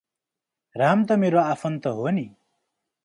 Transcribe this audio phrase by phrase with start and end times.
[0.75, 2.25] राम त मेरो आफन्त हो नि।